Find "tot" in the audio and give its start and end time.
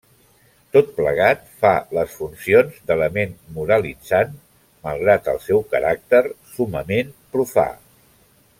0.75-0.87